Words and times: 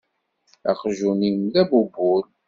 Aqjun-im 0.71 1.39
d 1.51 1.53
abubul. 1.61 2.23